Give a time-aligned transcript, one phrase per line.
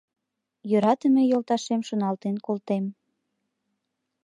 [0.69, 2.85] Йӧратыме йолташем шоналтен колтем